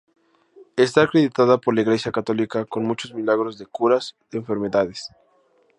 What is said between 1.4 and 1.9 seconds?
por la